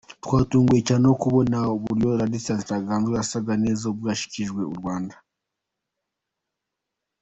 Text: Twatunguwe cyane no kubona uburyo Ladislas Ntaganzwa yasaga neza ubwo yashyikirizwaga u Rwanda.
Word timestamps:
Twatunguwe 0.23 0.79
cyane 0.87 1.03
no 1.07 1.13
kubona 1.23 1.57
uburyo 1.75 2.07
Ladislas 2.19 2.65
Ntaganzwa 2.65 3.13
yasaga 3.19 3.53
neza 3.63 3.81
ubwo 3.91 4.05
yashyikirizwaga 4.11 4.71
u 4.73 4.79
Rwanda. 4.79 5.15